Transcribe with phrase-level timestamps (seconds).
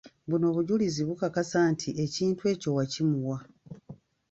[0.29, 3.37] Buno obujulizi bukakasa nti ekintu ekyo wakimuwa.